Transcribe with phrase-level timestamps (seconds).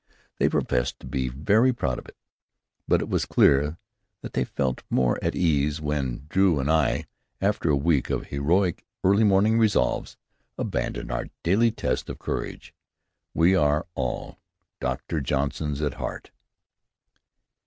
[0.39, 2.17] They professed to be very proud of it,
[2.87, 3.77] but it was clear
[4.23, 7.05] that they felt more at ease when Drew and I,
[7.39, 10.17] after a week of heroic, early morning resolves,
[10.57, 12.73] abandoned our daily test of courage.
[13.35, 14.39] We are all
[14.79, 16.31] Doctor Johnsons at heart.